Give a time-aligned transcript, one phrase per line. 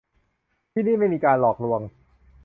[0.71, 1.81] ที่นี่ไม่มีการหลอกลวง